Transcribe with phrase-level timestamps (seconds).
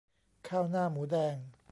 [0.47, 1.35] ข้าวหน้าหมูแดง